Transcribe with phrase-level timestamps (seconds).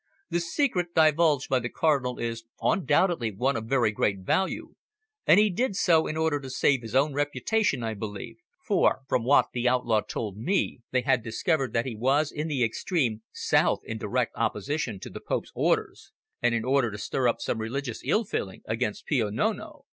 [0.31, 4.73] "The secret divulged by the Cardinal is undoubtedly one of very great value,
[5.27, 9.23] and he did so in order to save his own reputation, I believe, for from
[9.23, 13.81] what the outlaw told me, they had discovered that he was in the extreme south
[13.83, 16.11] in direct opposition to the Pope's orders,
[16.41, 19.85] and in order to stir up some religious ill feeling against Pio Nono.